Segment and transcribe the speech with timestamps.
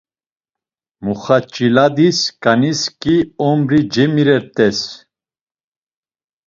[1.03, 3.15] Muxaç̌iladis ǩanisǩi
[3.47, 4.79] ombri cemiret̆es.